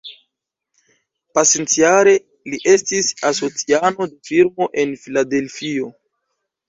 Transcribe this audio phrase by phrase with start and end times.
[1.39, 2.15] Pasintjare,
[2.53, 5.93] li estis asociano de firmo en Filadelfio.